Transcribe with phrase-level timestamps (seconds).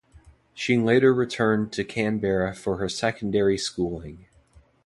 [0.55, 4.25] She later returned to Canberra for her secondary schooling.